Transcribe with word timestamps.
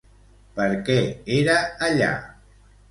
Per 0.55 0.65
què 0.89 0.97
era 1.41 1.59
allà? 1.91 2.13